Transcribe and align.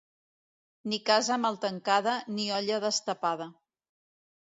Ni 0.93 0.99
casa 1.09 1.37
mal 1.45 1.61
tancada, 1.67 2.17
ni 2.35 2.51
olla 2.59 2.83
destapada. 2.89 3.51